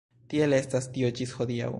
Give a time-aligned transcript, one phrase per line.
[0.31, 1.69] Tiel estas tio ĝis hodiaŭ.